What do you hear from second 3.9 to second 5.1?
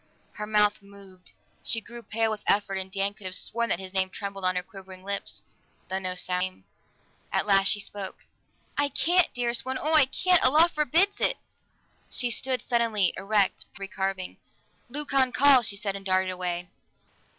name trembled on her quivering